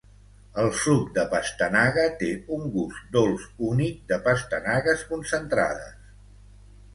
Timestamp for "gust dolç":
2.77-3.45